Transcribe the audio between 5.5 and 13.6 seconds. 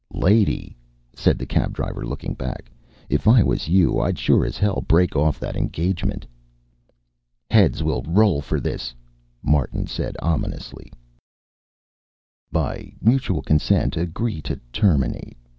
engagement." "Heads will roll for this," Martin said ominously. "By mutual